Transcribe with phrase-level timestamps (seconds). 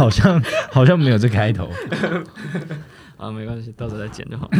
[0.00, 0.42] 好像
[0.72, 1.68] 好像没有这开头。
[3.20, 4.48] 啊，没关系，到时候再剪就好。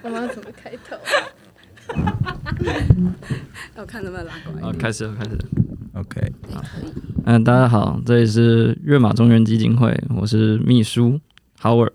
[0.00, 0.96] 我们要怎么开头？
[3.76, 5.44] 我看能不能拉过来好，开始了，开始了。
[5.92, 6.90] OK，好，可以。
[7.26, 11.20] 嗯，大家好，这里是跃马中原基金会，我是秘书
[11.60, 11.90] Howard。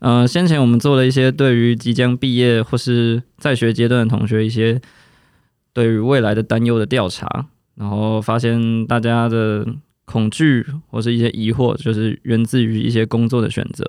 [0.00, 4.78] 呃，先前我们做了一些对于即将毕业或是在学阶段的同学一些
[5.72, 9.66] 对于未来的担忧的调查，然后发现大家的
[10.04, 13.84] 恐惧或是一些疑惑，就是源自于一些工作的选择。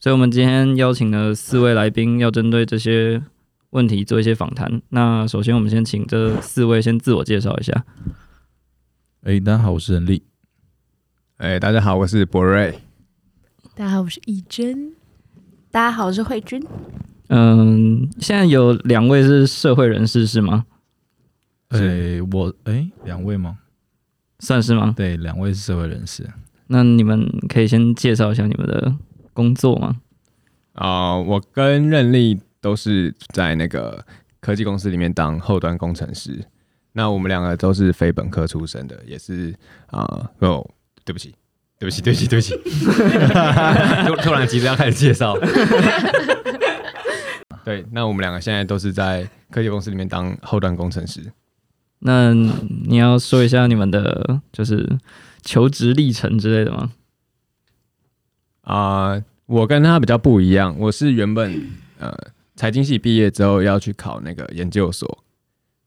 [0.00, 3.22] 所以，我们今天邀请了四位来宾，要针对这些
[3.70, 4.82] 问题做一些访谈。
[4.90, 7.84] 那首先，我们先请这四位先自我介绍一下。
[9.22, 10.22] 哎，大家好，我是任力。
[11.38, 12.78] 哎、大家好，我是博瑞。
[13.74, 14.92] 大家好，我是易真。
[15.70, 16.62] 大家好，我是慧君。
[17.28, 20.66] 嗯，现在有两位是社会人士是吗？
[21.68, 23.58] 哎，我哎，两位吗？
[24.44, 24.92] 算是吗？
[24.94, 26.28] 对，两位是社会人士。
[26.66, 28.94] 那你们可以先介绍一下你们的
[29.32, 29.96] 工作吗？
[30.74, 34.04] 啊、我跟任力都是在那个
[34.40, 36.44] 科技公司里面当后端工程师。
[36.92, 39.54] 那我们两个都是非本科出身的，也是
[39.86, 40.70] 啊、哦，
[41.04, 41.34] 对不起，
[41.78, 42.54] 对不起， 对不起，对不起，
[44.06, 45.36] 突突然急着要开始介绍。
[47.64, 51.22] 对，那我们两个现在都是在科技公司里面当后端工程师。
[52.06, 54.98] 那你要说一下你们的就是
[55.42, 56.92] 求职历程之类的吗？
[58.60, 61.66] 啊、我跟他比较不一样，我是原本
[61.98, 62.14] 呃
[62.56, 65.24] 财经系毕业之后要去考那个研究所，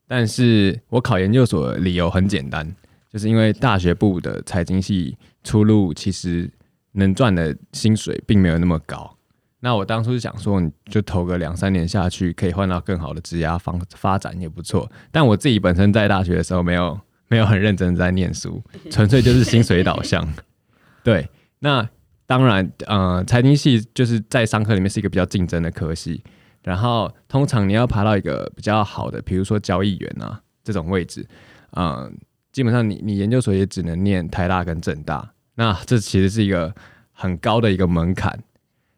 [0.08, 2.76] 但是我考研究所的理由很简单，
[3.12, 6.50] 就是因为大学部的财经系出路其实
[6.94, 9.17] 能赚的薪水并没有那么高。
[9.60, 14.90] 那我当初是想说，你就投个两三年下去，可以换到更好的职业方发展也不错。
[15.12, 20.28] 但我自己本身在大学的时候没有没有很认真地在念书， 纯粹就是薪水导向。
[21.04, 21.28] 对，
[21.60, 21.90] 那
[22.28, 26.24] 当然，呃，财经系就是在商科里面是一个比较竞争的科系，
[26.62, 31.28] 然后通常你要爬到一个比较好的，比如说交易员啊这种位置，
[31.72, 32.16] 嗯、
[32.52, 36.76] 基本上你你研究所也只能念台大跟政大，那这其实是一个
[37.12, 38.38] 很高的一个门槛。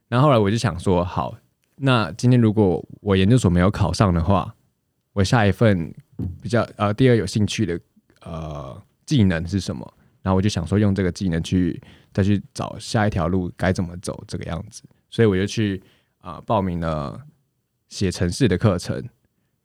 [0.09, 1.37] 然后后来我就想说，好，
[1.77, 4.53] 那今天如果我研究所没有考上的话，
[5.13, 5.93] 我下一份
[6.41, 7.79] 比较呃第二有兴趣的
[8.21, 9.93] 呃技能是什么？
[10.21, 11.81] 然后我就想说用这个技能去
[12.11, 15.81] 再去找下一条路该怎么走这个样子，所以我就去
[16.17, 17.21] 啊、报名了
[17.87, 19.01] 写程式的课程。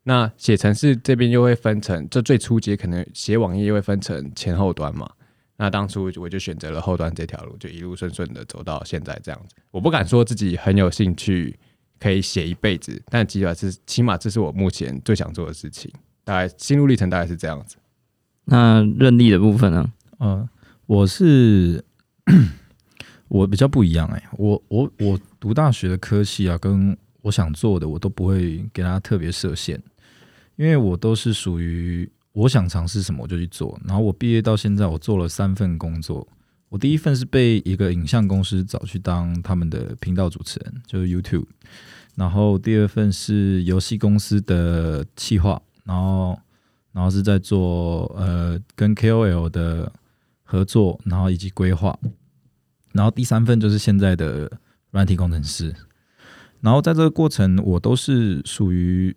[0.03, 5.09] 那写程式这边又会分成，这最初阶可能写网页又会分成前后端嘛。
[5.57, 9.55] 那当初我就选择了后端这条路，就一路顺顺的走到现在这样子。
[9.71, 11.57] 我不敢说自己很有兴趣
[11.99, 15.91] 可以写一辈子，但起码是起码这是我目前最想做的事情。
[16.23, 17.77] 大概心路历程大概是这样子。
[18.45, 19.93] 那任力的部分呢？
[20.17, 20.49] 呃，
[20.87, 21.83] 我是
[23.27, 29.81] 我比较不一样哎、我我我读大学的科系啊，跟我想做的我都不会给他特别设限，
[30.57, 33.79] 因为我都是属于我想尝试什么我就去做。
[33.85, 36.27] 然后我毕业到现在，我做了三份工作。
[36.69, 41.45] 我第一份是被一个影像公司找去当他们的频道主持人，就是 YouTube。
[42.15, 46.37] 然后第二份是游戏公司的企划，然后
[46.91, 49.91] 然后是在做呃跟 KOL 的
[50.43, 51.97] 合作，然后以及规划。
[52.91, 54.51] 然后第三份就是现在的
[54.91, 55.73] 软体工程师。
[56.61, 59.15] 然后在这个过程，我都是属于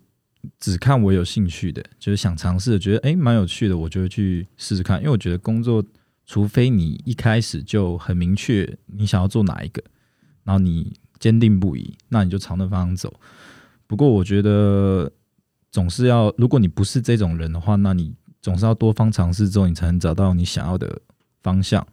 [0.58, 4.98] 只看我有兴趣的，就是想尝试，觉得诶蛮有趣的，我就会去试试看。
[5.00, 5.84] 因为我觉得工作，
[6.26, 9.82] 除非你一开始就很明确你想要做哪一个，
[10.44, 13.12] 然后你坚定不移，那你就朝那方向走。
[13.86, 15.10] 不过我觉得
[15.70, 21.00] 总是要，如果你不是这种人的话，那你总是要多方尝试之后，你才能找到你想要的
[21.42, 21.86] 方向。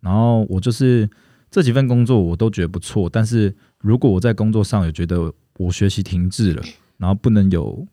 [0.00, 1.08] 然后我就是
[1.50, 6.62] 这几份工作我都觉得不错，但是如果我在工作上有觉得我学习停滞了，
[6.98, 7.86] 然后不能有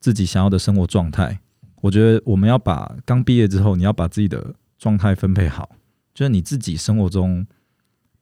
[0.00, 1.40] 自己想要的生活状态，
[1.80, 5.70] 我觉得我们要把刚毕业之后，你要把自己的状态分配好，
[6.12, 7.46] 就是你自己生活中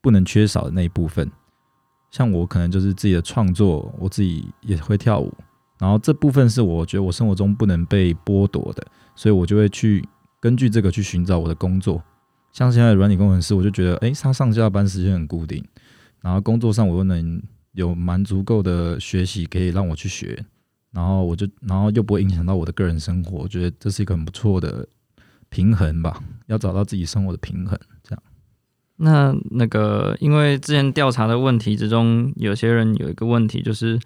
[0.01, 1.29] 不能缺少的那一部分。
[2.11, 5.33] 像我可能就是自己的创作，我自己也会跳舞，
[5.79, 8.85] 然后这部分是我觉得我生活中不能被剥夺的，
[9.15, 10.07] 所以我就会去
[10.39, 12.01] 根据这个去寻找我的工作。
[12.51, 15.65] 像现在的软体工程师，我就觉得，诶，他上下班时间很固定，
[16.21, 17.41] 然后工作上我又能
[17.73, 20.43] 有蛮足够的学习可以让我去学，
[20.91, 24.87] 然后我就，然后又不会影响到我的个人生活，我觉得这是一个很不错的
[25.49, 28.23] 平衡吧，要找到自己生活的平衡，这样。
[28.97, 33.99] 那那个，因为之前调查的问题之中，有些人有一个问题，就是，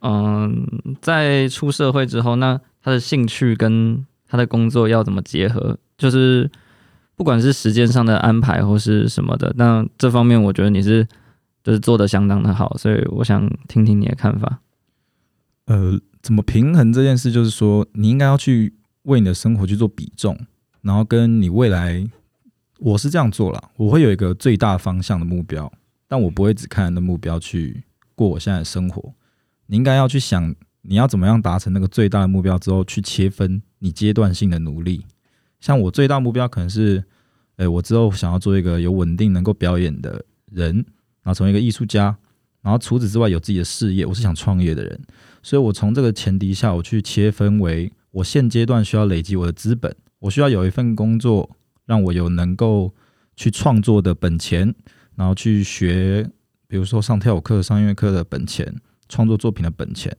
[0.00, 0.66] 嗯，
[1.00, 5.78] 在出社会之后，那他的兴趣跟他的工作要怎么结合？
[5.96, 6.48] 就是
[7.16, 11.06] 不管是时间上的安排或是什么的，那这方面我觉得你是
[11.62, 14.60] 就是做的相当的好，所以我想听听你的看法。
[15.66, 20.38] 呃，怎么平衡这件事，就是说你应该要去为你的生活去做比重，
[20.80, 22.04] 然后跟你未来，
[22.80, 25.72] 我是这样做了，我会有一个最大方向的目标，
[26.08, 27.84] 但我不会只看那目标去
[28.14, 29.14] 过我现在的生活。
[29.66, 35.06] 你应该要去想，你要怎么样达成那个最大的目标之后，去切分你阶段性的努力。
[35.60, 37.04] 像我最大目标可能是，
[37.56, 40.84] 诶，我之后想要做一个有稳定能够表演的人，
[41.22, 42.16] 然后成为一个艺术家，
[42.62, 45.00] 然后除此之外有自己的事业，我是想创业的人。
[45.42, 51.50] 所以我从这个前提下，我去切分为我现阶段需要累积我的资本，我需要有一份工作
[51.86, 52.94] 让我有能够
[53.36, 54.74] 去创作的本钱，
[55.16, 56.28] 然后去学，
[56.68, 58.74] 比如说上跳舞课、上音乐课的本钱，
[59.08, 60.16] 创作作品的本钱。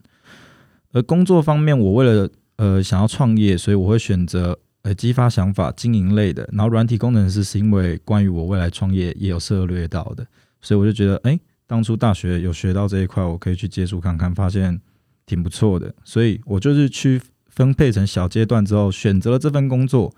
[0.92, 6.48] 而工作方面，我为了呃想要创业，所以我会选择呃激发想法、经营类的。
[6.52, 10.28] 然后软体工程师是因为关于我未来创业也有涉猎到的，
[10.64, 14.82] 所以我就觉得，哎，当初大学有学到这一块，我可以去接触看看，发现。
[15.26, 20.14] 挺不错的，所以我就是去分配成小阶段之后，选择了这份工作。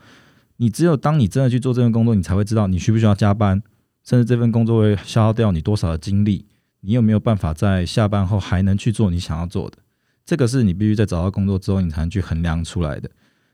[0.57, 3.61] 你只有当你真的去做这份工作，你才会知道你需不需要加班，
[4.03, 6.47] 甚至这份工作会消耗掉你多少的精力，
[6.79, 9.77] 你有没有办法在下班后还能去做你想要做的？
[10.25, 13.07] 这个是你必须在找到工作之后，你才能去衡量出来的。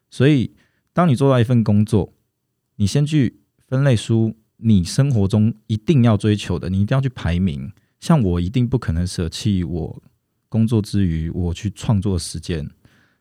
[0.10, 0.54] 所以，
[0.94, 2.14] 当你做到一份工作，
[2.78, 7.72] 你先去分类出你生活中一定要追求的，你一定要去排名。
[8.00, 10.04] 像我一定不可能舍弃我。
[10.50, 12.70] 工作之余，我去创作时间，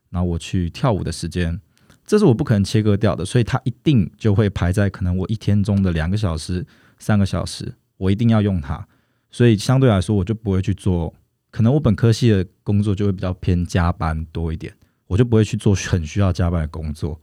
[0.08, 1.60] 然后我去跳舞的时间，
[2.04, 6.66] 这是我不可能切割掉的，所以它一定就会排在可能我一天中的两个小时、
[6.98, 8.84] 三个小时，我一定要用它。
[9.30, 11.14] 所以相对来说，我就不会去做，
[11.52, 14.74] 可能我本科系的工作就会比较偏加班多一点，
[15.06, 17.20] 我就不会去做很需要加班的工作。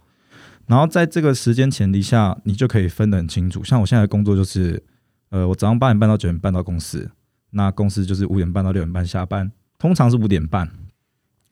[0.68, 3.64] 然后在这个时间前提下，你就可以分得很清楚。
[3.64, 4.84] 像我现在的工作就是，
[5.30, 7.10] 呃，我早上八点半到九点半到公司，
[7.52, 9.52] 那公司就是五点半到六点半下班。
[9.80, 10.70] 通常是五点半，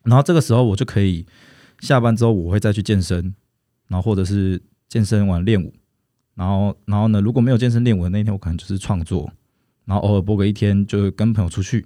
[0.04, 1.26] 然后这个时候我就可以
[1.80, 3.36] 下班之后，我会再去健身，
[3.88, 4.60] 然后或者是
[4.90, 5.72] 健身完练舞，
[6.34, 9.32] 然后然后呢，如果没有健身练舞的那一天，我可能就是创作，
[9.86, 11.86] 然后偶尔播个一天，就跟朋友出去，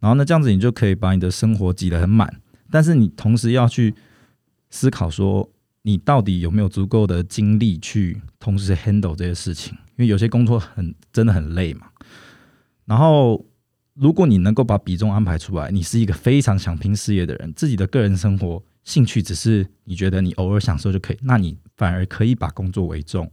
[0.00, 3.94] 然后呢，这样子你就可以把你的生活挤得很满，但是你同时要去
[4.70, 5.48] 思考说，
[5.82, 11.86] 你到底有没有足够的精力去同时 handle 这些事情，因为有些工作很真的很累嘛，
[12.84, 13.44] 然后。
[13.94, 23.30] 如果你能够把比重安排出来，你是一个非常想拼事业的人，自己的个人生活兴趣只是你觉得你偶尔享受就可以，那你反而可以把工作为重，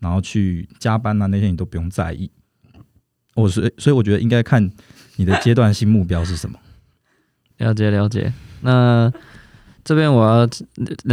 [0.00, 2.28] 然后去加班啊那些你都不用在意。
[3.36, 4.68] 我所所以我觉得应该看
[5.14, 6.58] 你的阶段性目标是什么。
[7.58, 8.32] 了解了解。
[8.62, 9.12] 那
[9.84, 10.48] 这边我要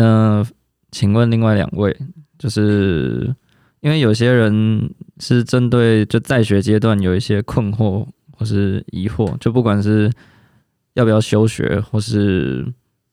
[0.01, 0.43] 呃
[0.91, 1.97] 请问另外两位，
[2.37, 3.35] 就是
[3.81, 8.07] 因为有些人是针对就在学阶段有一些困惑。
[8.39, 10.11] 或是疑惑，就不管是
[10.93, 12.63] 要不要休学，或是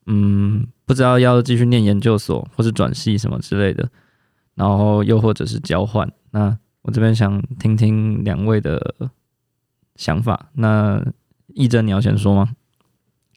[0.04, 3.88] 嗯不知道要继续念研究所，或是转系什么之类的，
[4.54, 8.94] 然后又或者是交换，那我这边想听听两位的
[9.96, 10.50] 想法。
[10.52, 11.02] 那
[11.54, 12.54] 义珍，你要先说吗？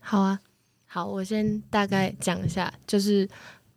[0.02, 0.42] 好啊，
[0.88, 3.26] 好，我先大概讲一下，就是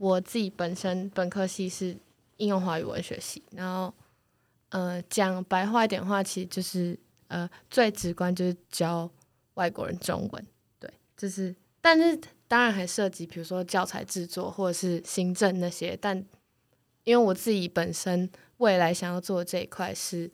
[0.01, 1.95] 我自己本身本科系是
[2.39, 3.93] 应用华语文学系，然后
[4.71, 6.99] 呃讲白话一点话，其实就是。
[7.33, 9.09] 呃，最直观就是教
[9.55, 10.47] 外国人中文，
[10.81, 15.97] 对，就是，但是当然还涉及，比如说教材制作或者是行政那些。
[16.01, 16.17] 但
[17.05, 20.29] 因为我自己本身未来想要做这一块是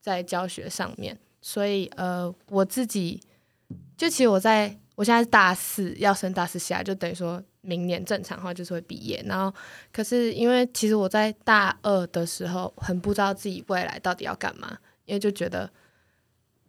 [0.00, 3.20] 在教学上面，所以呃，我自己
[3.94, 9.22] 就其实我在我现在是大四，要升大四下，就等于说明年正常话就是会毕业。
[9.26, 9.54] 然后，
[9.92, 15.70] 可是因为其实我在大二的时候很不知道自己未来到底要干嘛，因为就觉得。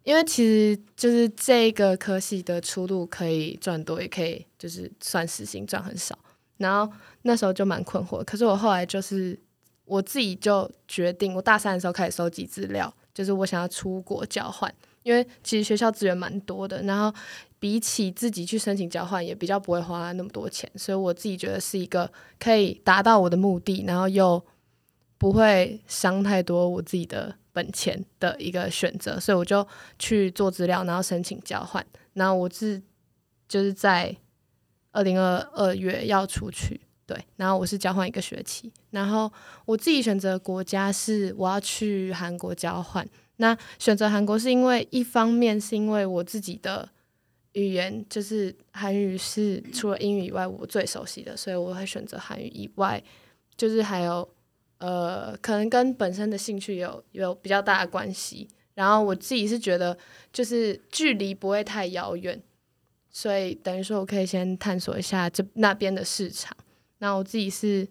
[0.02, 6.18] 因为其实就是这个科系的出路可以赚多，也可以就是算实薪赚很少。
[6.56, 6.90] 然后
[7.22, 8.24] 那时候就蛮困惑。
[8.24, 9.38] 可是我后来就是
[9.84, 14.74] 我自己就决定，我大三的时候开始收集资料，就是我想要出国交换。
[15.02, 17.14] 因为其实学校资源蛮多的，然后
[17.60, 20.68] 比起自己去申请交换，也比较不会花那么多钱。
[20.74, 24.44] 所以我自己觉得是一个可以达到我的目的，然后又
[25.16, 27.36] 不会伤太多我自己的。
[27.52, 29.66] 本钱的一个选择，所以我就
[29.98, 31.84] 去做资料，然后申请交换。
[32.12, 32.80] 然后我是
[33.48, 34.16] 就是在
[34.92, 37.24] 二零二二月要出去，对。
[37.34, 38.72] 然后我是交换一个学期。
[38.90, 39.30] 然后
[39.64, 43.04] 我自己选择国家是我要去韩国交换。
[43.38, 46.88] 那选择韩国是因为一方面是因为我自己的
[47.52, 53.02] 语言就是韩语是除了英语以外我最熟悉的，所以我会选择韩语以外，
[53.56, 54.28] 就是还有。
[54.78, 58.48] 呃，可能跟本身的兴趣有有比较大的关系。
[58.72, 59.94] 然后我自己是觉得，
[60.32, 62.42] 就是距离不会太遥远，
[63.10, 66.56] 所以等于说我可以先探索一下这那边的市场。
[66.96, 67.86] 那我自己是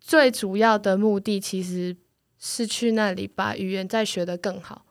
[0.00, 1.94] 最主要的目的，其实
[2.38, 4.86] 是去那里把语言再学得更好，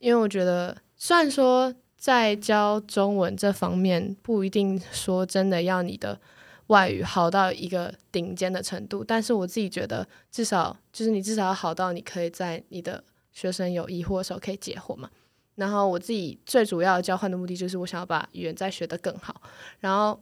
[0.00, 6.20] 因为我觉得虽然说在教中文这方面不一定说真的要你的
[6.68, 15.10] 外语好到一个顶尖的程度，但是我自己觉得至少就是你至少要好到你可以在你的学生有疑惑的时候可以解惑嘛。
[15.56, 19.40] 然后我自己最主要交换的目的就是我想要把语言再学得更好，
[19.80, 20.20] 然后。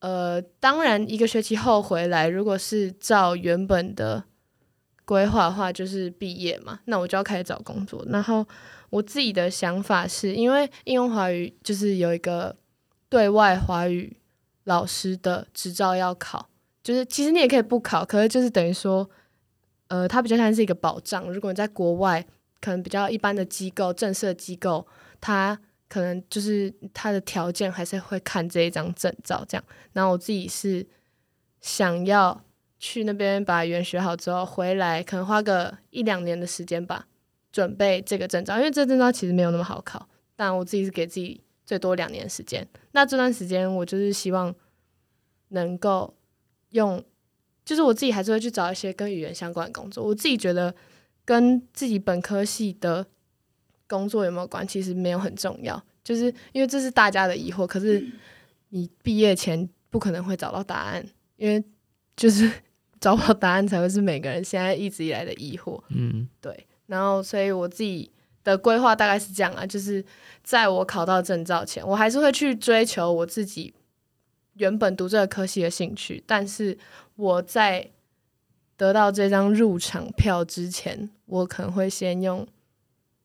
[0.00, 4.24] 呃，当然，一个学期后回来，如果是照原本的
[5.10, 8.00] 规划的话，就是毕业嘛，那我就要开始找工作。
[8.10, 8.46] 然后
[8.90, 12.54] 我自己的想法是，因为应用华语就是有一个
[13.08, 14.16] 对外华语
[14.62, 16.48] 老师的执照要考，
[16.84, 19.10] 就是其实你也可以不考，可是就是等于说，
[19.88, 21.28] 呃，它比较像是一个保障。
[21.32, 22.24] 如果你在国外，
[22.60, 24.86] 可能比较一般的机构、正式机构，
[25.20, 25.58] 它。
[25.90, 30.86] 可能就是它的条件还是会看这一张证照这样，然后我自己是
[31.60, 32.40] 想要
[32.80, 37.06] 去那边把语言学好之后回来，可能花个一两年的时间吧，
[37.52, 42.66] 准备这个证照，因为这证照其实没有那么好考，但我自己是给自己最多两年时间。
[42.90, 44.52] 那这段时间我就是希望
[45.50, 46.12] 能够
[46.70, 47.00] 用，
[47.64, 50.02] 就是我自己还是会去找一些跟语言相关的工作。
[50.02, 50.74] 我自己觉得
[51.24, 53.06] 跟自己本科系的。
[53.90, 54.64] 工作有没有关？
[54.68, 57.66] 其实没有很重要，就是因为这是大家的疑惑。
[57.66, 58.00] 可是
[58.68, 61.60] 你毕业前不可能会找到答案，因为
[62.16, 62.48] 就是
[63.00, 65.82] 找不到答案才会是每个人现在一直以来的疑惑。
[65.88, 66.66] 嗯，对。
[66.86, 68.10] 然后，所以我自己
[68.44, 70.04] 的规划大概是这样啊，就是
[70.42, 73.72] 在我考到证照前，我还是会去追求我自己
[74.54, 76.22] 原本读这个科系的兴趣。
[76.26, 76.76] 但是
[77.16, 77.90] 我在
[78.76, 82.46] 得到这张入场票之前，我可能会先用。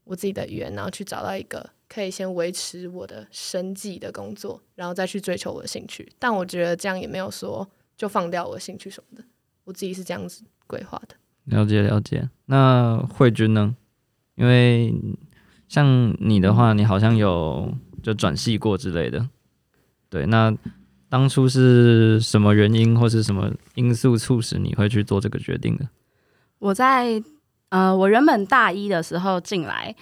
[0.07, 6.07] 我自己的语言，然后去找到一个可以先维持我的生计的工作，然后再去追求我的兴趣。
[6.19, 7.67] 但我觉得这样也没有说
[7.97, 9.23] 就放掉我的兴趣什么的。
[9.65, 11.15] 我自己是这样子规划的。
[11.45, 12.29] 了解了解。
[12.45, 13.75] 那慧君呢？
[14.35, 14.95] 因为
[15.67, 19.27] 像你的话，你好像有就转系过之类的。
[20.09, 20.55] 对，那
[21.09, 25.87] 当初是什么原因或是什么因素促使你会去做这个决定的？
[26.59, 27.21] 我在。
[27.69, 29.93] 呃，我原本大一的时候进来，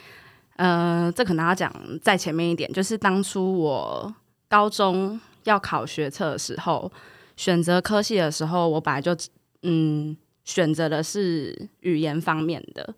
[0.58, 4.14] 呃，这可能要讲在前面一点，就是当初我
[4.48, 6.92] 高中要考学测的时候，
[7.36, 9.16] 选择科系的时候，我本来就
[9.64, 10.16] 嗯
[10.46, 12.96] 选择的是语言方面的，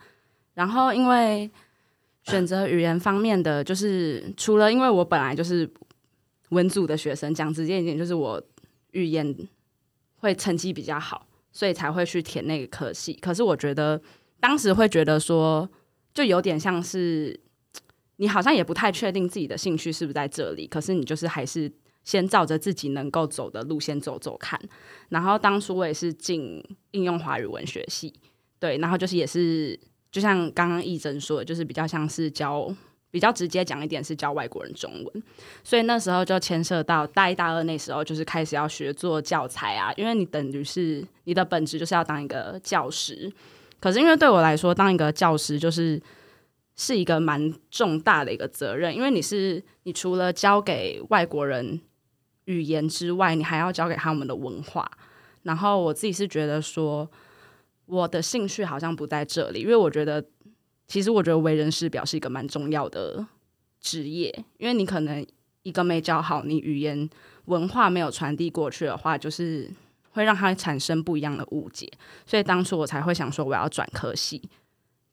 [0.53, 1.49] 然后因为
[2.23, 5.67] 选择语言方面的，就是除了因为我本来就是
[6.49, 8.39] 文组的学生，讲直接一点，就是我
[8.91, 9.35] 语言
[10.17, 13.13] 会成绩比较好，所以才会去填那个科系。
[13.13, 14.01] 可是我觉得。
[14.37, 15.67] 当时会觉得说，
[16.13, 17.39] 就有点像是
[18.17, 21.71] 你好像也不太确定自己的兴趣是不是在这里，可是你就是还是
[22.05, 24.57] 先照着自己能够走的路线走走看。
[25.09, 28.13] 然后当初我也是进应用华语文学系，
[28.57, 29.77] 对，然后就是也是
[30.09, 32.73] 就像刚刚义珍说的，就是比较像是教
[33.11, 35.23] 比较直接讲一点是教外国人中文，
[35.63, 43.31] 所以那时候就牵涉到大一大二那时候就是开始要学做教材啊，因为你等于是你的本质就是要当一个教师。
[43.79, 46.01] 可是因为对我来说，当一个教师就是
[46.75, 51.79] 是一个蛮重大的一个责任，因为你是你除了教给外国人
[52.45, 54.89] 语言之外，你还要教给他们的文化。
[55.43, 57.09] 然后我自己是觉得说，
[57.85, 60.25] 我的兴趣好像不在这里，因为我觉得
[60.87, 63.25] 其实我觉得为人师表是一个蛮重要的
[63.79, 65.25] 职业，因为你可能
[65.63, 67.09] 一个没教好，你语言
[67.45, 69.69] 文化没有传递过去的话，就是。
[70.15, 71.91] 会让他产生不一样的误解，
[72.25, 74.41] 所以当初我才会想说我要转科系。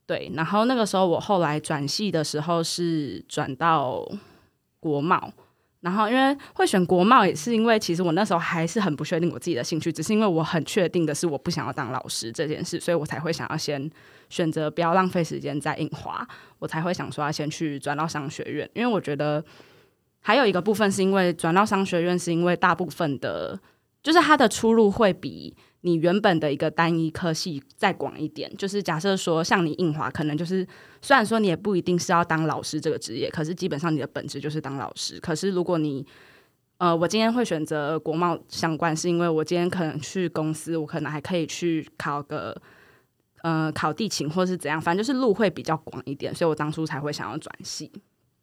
[0.07, 4.09] 对，然后那个时候我后来转系的时候是转到
[4.79, 5.33] 国贸，
[5.83, 13.91] 然后因为会选国贸也是因为其实我那时候还是很不确定我自己的兴趣，只是因为我很确定的是我不想要当老师这件事，所以我才会想要先
[14.31, 16.27] 选择不要浪费时间在印华，
[16.59, 19.45] 我才会想说要先去转到商学院，因为我觉得
[20.21, 23.61] 还有一个部分是因为转到商学院是因为大部分的。
[24.03, 28.53] 就是它的出路会比你原本的一个单一科系再广一点。
[28.57, 30.67] 就是假设说，像你印华，可能就是
[31.01, 35.21] 虽然说你也不一定是要当老师这个职业，可是基本上你的本质就是当老师。
[35.21, 36.07] 可是如果你，
[36.79, 42.57] 呃，我今天会选择国贸相关，是因为我今天可能去公司，我可能还可以去考个，
[43.43, 47.91] 呃，考地勤或是怎样，反正就是路会比较广一点，所以我当初才会想要转系。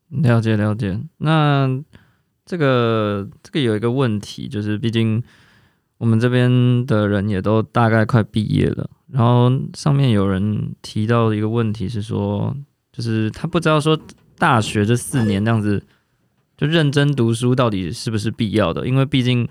[0.09, 1.69] 了解了解，那
[2.45, 5.23] 这个这个有一个问题，就是毕竟。
[5.99, 12.55] 我们这边的人也都大概快毕业了，然后上面有人提到一个问题是说，
[12.91, 13.99] 就是他不知道说
[14.37, 15.83] 大学这四年这样子
[16.57, 19.45] 就认真读书到底是不是必要的，因为毕竟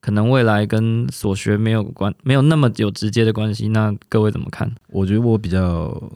[0.00, 3.68] 可能未来跟所学没有关，没有那么有直接的关系。
[3.68, 4.68] 那各位怎么看？
[4.88, 6.12] 我觉得我比较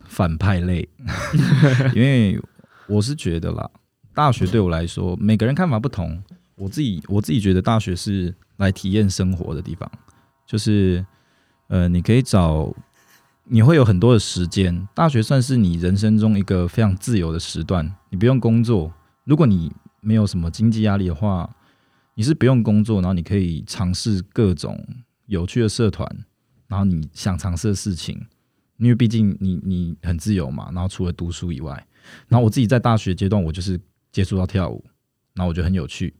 [0.00, 0.88] 反派类，
[1.94, 2.36] 因为
[2.88, 3.70] 我是觉得啦，
[4.12, 6.20] 大学对我来说，每个人看法不同。
[6.56, 9.90] 我自己我自己觉得大学是来体验生活的地方，
[10.46, 11.04] 就是
[11.66, 12.72] 呃，你可以找，
[13.44, 14.88] 你会有很多的时间。
[14.94, 18.92] 大学算是你人生中一个非常自由的时段，你不用工作。
[19.24, 21.54] 如果你没有什么经济压力的话，
[22.14, 24.84] 你是不用工作，然后你可以尝试各种
[25.26, 26.08] 有趣的社团，
[26.68, 28.26] 然后你想尝试的事情。
[28.78, 31.72] 因为毕竟你你很自由嘛，然后除了读书以外，
[32.26, 34.84] 然后我自己在大学阶段，我就是接触到跳舞，
[35.34, 36.12] 然后我觉得很有趣。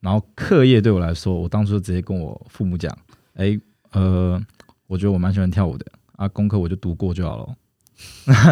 [0.00, 2.96] 然后课业对我来说，我当初直接跟我父母讲，
[3.34, 3.58] 哎，
[3.92, 4.40] 呃，
[4.86, 5.86] 我觉得我蛮喜欢跳舞的
[6.16, 7.56] 啊，功课我就读过就好了。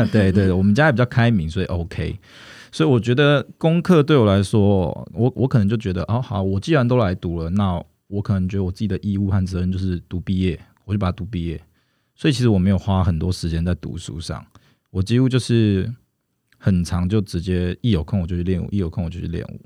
[0.11, 2.19] 对对，我们家也比较开明，所以 OK。
[2.73, 11.61] 所以我觉得功课对我来说，我我可能就觉得，哦，好，我既然都来读了，那我可能觉得我自己的义务和责任就是读毕业，我就把它读毕业。
[12.17, 14.45] 所以其实我没有花很多时间在读书上，
[14.91, 15.93] 我几乎就是
[16.59, 19.61] 很长就直接一有空我就去练舞，一有空我就去练舞。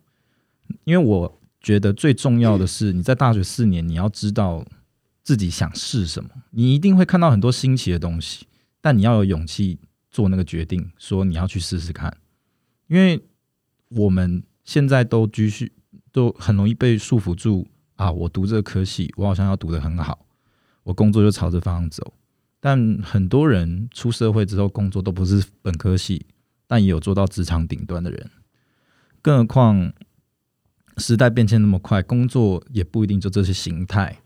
[0.84, 4.64] 因为我觉得最重要的是你在大学四年，你要知道
[5.22, 8.46] 自己想试什么，你一定会看到很多新奇的东西，
[8.80, 9.78] 但你要有勇气
[10.10, 12.16] 做那个决定，说你要去试试看。
[12.86, 13.22] 因为
[13.88, 15.72] 我们现在都继续
[16.12, 20.26] 都很容易被束缚住啊，我读这个科系，我好像要读得很好，
[20.84, 22.14] 我工作就朝这方向走。
[22.60, 26.26] 但很多人出社会之后工作都不是本科系，
[26.66, 28.30] 但也有做到职场顶端的人。
[29.20, 29.92] 更何况
[30.98, 34.18] 时代变迁那么快，工作也不一定就这些形态。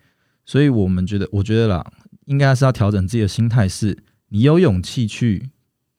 [0.45, 1.93] 所以我们觉得，我觉得啦，
[2.25, 5.51] 应该是要调整自己的心态，是你有勇气去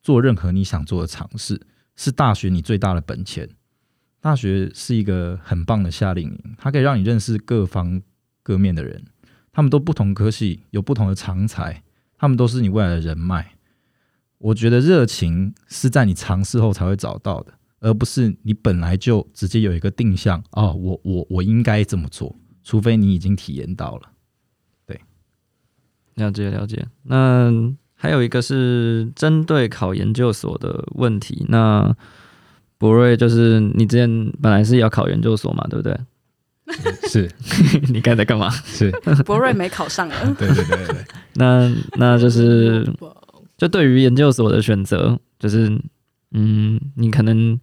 [0.02, 1.62] 做任何你想做的尝试，
[1.96, 3.50] 是大学你最大的本钱。
[4.20, 8.02] 大学是一个很棒的夏令营，它可以让你认识各方
[8.42, 9.04] 各面的人，
[9.52, 11.84] 他们都不同科系，有不同的长才。
[12.16, 13.56] 他们都是你未来的人脉，
[14.38, 24.10] 我觉得热情是在你尝试后才会找到的，而不是你本来就直接有一个定向哦，我我我应该这么做，除非你已经体验到了。
[24.88, 25.00] 对，
[26.15, 26.88] 了解了解。
[27.04, 27.52] 那
[27.93, 31.93] 还有一个是针对考研究所的问题，那
[32.78, 35.98] 博瑞就是你之前本来是要考研究所嘛，对不对？
[37.10, 37.30] 是
[37.91, 38.50] 你刚才在干嘛？
[38.50, 38.89] 是，
[39.28, 40.36] 博瑞没考上了。
[40.39, 42.89] 对对对对，那那就是
[43.58, 45.69] 就对于研究所的选择，就是
[46.34, 47.60] 嗯，你可能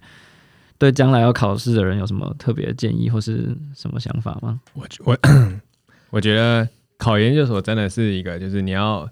[0.78, 4.60] 对将来要考试的人有什么特别的建议或是什么想法吗？
[4.74, 5.18] 我我
[6.10, 9.08] 我觉得考研究所真的是一个，就是你要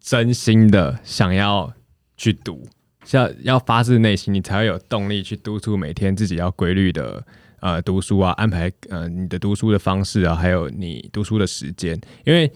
[0.00, 1.72] 真心的想要
[2.16, 2.68] 去读，
[3.12, 7.24] 要要发自内心，你才会有动力去督促每天自己要规律的。
[7.60, 12.00] 呃，读书啊，安排呃你的读书的方式啊，还有你读书的时间。
[12.24, 12.48] 因为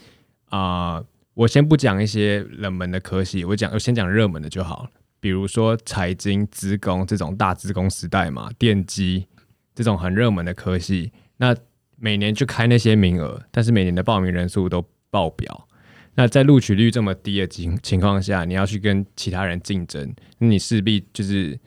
[0.48, 1.02] 啊，
[1.34, 4.90] 我先不讲一些冷门的科系，我讲我先讲热门的就好了。
[5.22, 9.26] 比如说财经、资工这种大资工时代嘛，电机
[9.74, 11.56] 这种很热门的科系，那
[11.96, 15.68] 每年就开那些名额，但是每年的报名人数都爆表。
[16.16, 21.58] 那在录取率这么低的情情况下，你要去跟其他人竞争，那你势必就是。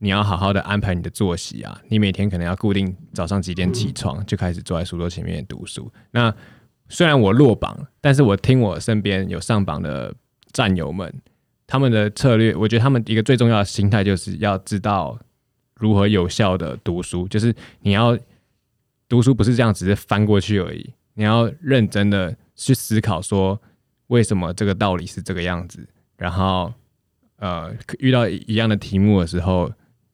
[0.00, 1.82] 你要好好的安排你的作息啊！
[1.88, 5.92] 你每天可能要固定早上几点起床，就开始坐在书桌前面读书。
[6.12, 6.32] 那
[6.88, 10.14] 虽然我落榜，但是我听我身边有上榜的
[10.52, 11.12] 战友们，
[11.68, 15.16] 他们的策略，我觉得他们一个最重要的心态就是要知道
[15.76, 18.18] 如何有效的读书，就是你要
[19.08, 23.60] 读书不是这样只是翻过去而已，你要认真的去思考说
[24.08, 26.72] 为什么这个道理是这个样子，然后
[27.36, 29.70] 呃遇到一样的题目的时候。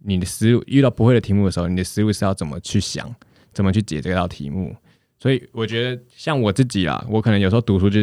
[0.06, 3.10] 你的思路遇到不会的题目的时候，你的思路是要怎么去想，
[3.54, 4.76] 怎么去解这道题目？
[5.18, 8.00] 所以我觉得像我自己啦，我可能有时候读书就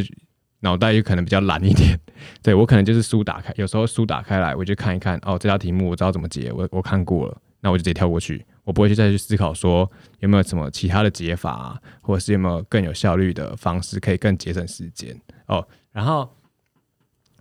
[0.61, 1.99] 脑袋就可能比较懒一点。
[2.41, 15.15] 对我可能就是书打开，有时候书打开来，我就看一看，哦，这道题目我知道怎么解，我我看过了，那我就直接跳过去，我不会去再去思考说有没有什么其他的解法啊，或者是有没有更有效率的方式可以更节省时间
[15.47, 15.67] 哦。
[15.91, 16.29] 然后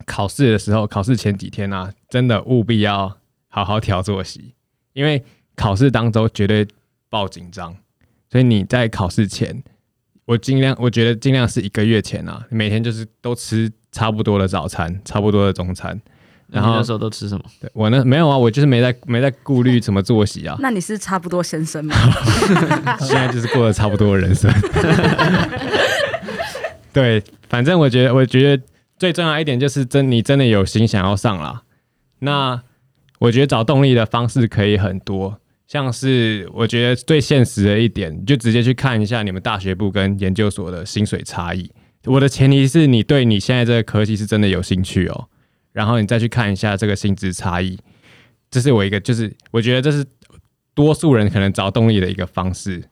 [0.04, 3.16] 考试的时候，考试前几天呢，真的务必要。
[3.52, 4.54] 好好调作息，
[4.92, 5.24] 因为
[5.56, 6.64] 考试当中绝对
[7.08, 7.76] 爆紧张，
[8.30, 9.60] 所以你在考试前，
[10.30, 16.00] 我尽量，我觉得尽量是一个月前啊，每天就是都吃差不多的早餐，差不多的中餐。
[16.46, 17.44] 然后那时候都吃什么？
[17.60, 20.56] 对我呢，没有啊，我就是没在没在顾虑什么作息啊。
[20.60, 21.96] 那你是差不多先生吗？
[23.02, 24.48] 现在就是过了差不多的人生。
[26.94, 28.62] 对，反正我觉得，我觉得
[29.00, 31.62] 最重要一点就是真你真的有心想要上啦。
[32.20, 32.62] 那
[33.18, 35.39] 我觉得找动力的方式可以很多，
[35.70, 41.70] 像是我觉得最现实的一点，就直接去看一下你们大学部跟研究所的薪水差异。
[42.06, 45.28] 我的前提是你对你现在这个科技是真的有兴趣哦，
[45.70, 47.78] 然后你再去看一下这个薪资差异。
[48.50, 50.04] 这是我一个，就是我觉得这是
[50.74, 52.82] 多数人可能找动力的一个方式。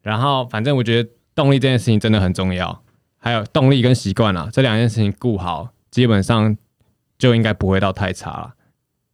[0.00, 2.84] 然后，反正我觉得动力这件事情真的很重要，
[3.18, 6.56] 还有动力跟习惯啊，这两件事情顾好，基本上
[7.18, 8.54] 就应该不会到太差了。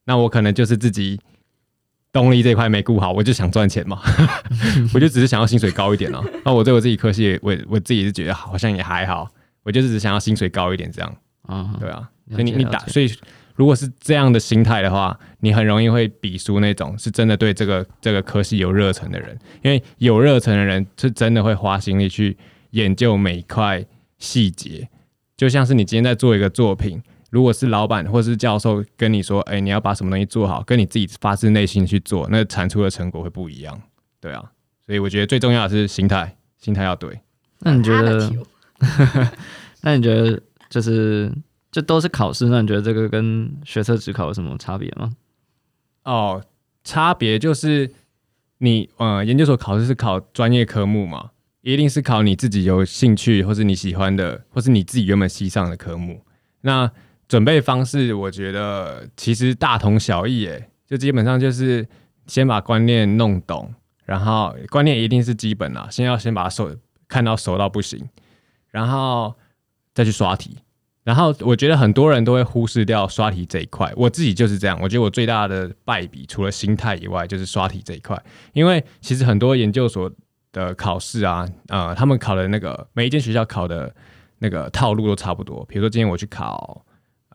[0.04, 1.18] 那我可能就是自己
[2.16, 4.00] 动力这一块没顾好，我就想赚钱嘛，
[4.94, 6.24] 我就只是想要薪水高一点哦。
[6.46, 9.28] 那我对我自己科系，我我自己是觉得好像也还好，
[9.62, 11.16] 我就是只想要薪水高一点这样。
[11.42, 13.14] 啊，对啊，所以你你打，所以
[13.54, 22.34] 如果是这样的心态的话，你很容易会比输那种是真的对这个这个科系有热忱的人，因为有热忱的人是真的会花心力去
[22.70, 23.84] 研究每一块
[24.16, 24.88] 细节，
[25.36, 27.02] 就像是你今天在做一个作品。
[27.30, 33.80] 如果是老板或是教授跟你说，哎、你要把什么东西做好，跟你自己发自内心去做，那产出的成果会不一样。
[34.20, 34.52] 对啊，
[34.84, 37.20] 所以我觉得最重要的是心态，心态要对。
[37.60, 38.30] 那你觉得
[39.82, 41.32] 那你觉得就是
[41.70, 45.12] 这都是考试，那你觉得这个跟学测只考有什么差别吗？
[46.04, 46.42] 哦，
[46.84, 47.90] 差别就是
[48.58, 51.30] 你呃，研究所考试是考专业科目嘛，
[51.62, 56.22] 一定是考你自己有兴趣或是你喜欢的，或是你自己原本系上的科目。
[56.60, 56.90] 那
[57.28, 61.86] 准备方式，我觉得其实大同小异，诶，就基本上就是
[62.26, 63.72] 先把观念弄懂，
[64.04, 66.70] 然后观念一定是基本啦，先要先把它熟
[67.08, 68.08] 看到熟到不行，
[68.70, 69.34] 然后
[69.94, 70.58] 再去刷题。
[71.04, 74.76] 然后我觉得很多人都会忽视掉刷题这一块，我自己就是这样。
[74.82, 78.20] 我觉得我最大的败笔，除了心态以外，就是刷题这一块。
[78.52, 80.10] 因为其实很多研究所
[80.50, 83.94] 的考试啊，呃，他们考的那个每一间学校考的
[84.40, 85.64] 那个套路都差不多。
[85.66, 86.84] 比如说今天我去考，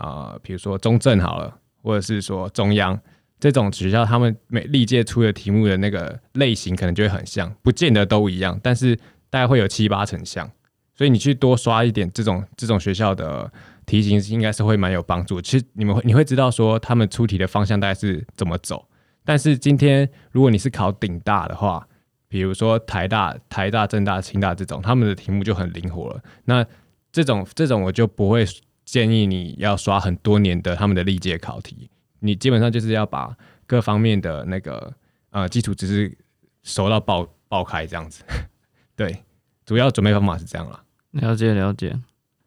[0.01, 2.99] 呃，比如说中正好了，或者是说中央
[3.39, 8.95] 这种学校，他们每历届出的题目的那个类型可能就会很像，不见得都一样，但是
[9.29, 10.49] 大概会有七八成像。
[10.93, 13.51] 所以你去多刷一点这种这种学校的
[13.85, 15.41] 题型，应该是会蛮有帮助。
[15.41, 18.85] 其实你们会你会知道说他们出题的方向大概是怎么走。
[19.23, 21.87] 但是今天如果你是考顶大的话，
[22.27, 26.21] 比如说台大、台大、政大、清大这种，他们的题目就很灵活了。
[26.45, 26.63] 那
[27.11, 28.45] 这种这种我就不会
[28.85, 31.89] 建议你要刷很多年的他们的历届考题，
[32.19, 34.93] 你基本上就是要把各方面的那个
[35.29, 36.17] 呃基础知识
[36.63, 38.23] 熟到爆爆开这样子。
[38.95, 39.23] 对，
[39.65, 40.83] 主要准备方法是这样啦。
[41.11, 41.97] 了解了解。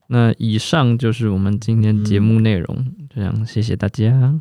[0.08, 4.40] 那以上就是我们今天节目内容，这样谢谢大家。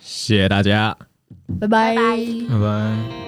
[0.00, 0.96] 谢谢大家。
[1.60, 1.94] 拜拜。
[1.96, 3.25] 拜拜。